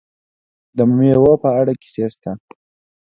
[0.77, 2.31] د میوو په اړه کیسې شته.